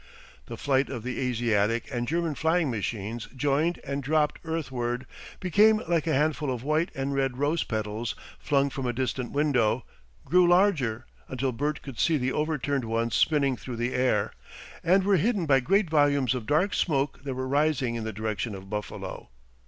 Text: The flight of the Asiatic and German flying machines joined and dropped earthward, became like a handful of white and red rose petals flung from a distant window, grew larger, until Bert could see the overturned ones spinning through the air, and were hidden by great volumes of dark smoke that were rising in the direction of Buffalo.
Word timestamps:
The 0.47 0.57
flight 0.57 0.89
of 0.89 1.03
the 1.03 1.19
Asiatic 1.19 1.87
and 1.91 2.07
German 2.07 2.33
flying 2.33 2.71
machines 2.71 3.27
joined 3.35 3.79
and 3.83 4.01
dropped 4.01 4.39
earthward, 4.43 5.05
became 5.39 5.79
like 5.87 6.07
a 6.07 6.13
handful 6.15 6.51
of 6.51 6.63
white 6.63 6.89
and 6.95 7.13
red 7.13 7.37
rose 7.37 7.63
petals 7.63 8.15
flung 8.39 8.71
from 8.71 8.87
a 8.87 8.93
distant 8.93 9.31
window, 9.31 9.85
grew 10.25 10.47
larger, 10.47 11.05
until 11.27 11.51
Bert 11.51 11.83
could 11.83 11.99
see 11.99 12.17
the 12.17 12.31
overturned 12.31 12.85
ones 12.85 13.13
spinning 13.13 13.55
through 13.55 13.75
the 13.75 13.93
air, 13.93 14.33
and 14.83 15.03
were 15.03 15.17
hidden 15.17 15.45
by 15.45 15.59
great 15.59 15.87
volumes 15.87 16.33
of 16.33 16.47
dark 16.47 16.73
smoke 16.73 17.21
that 17.23 17.35
were 17.35 17.47
rising 17.47 17.93
in 17.93 18.03
the 18.03 18.11
direction 18.11 18.55
of 18.55 18.71
Buffalo. 18.71 19.29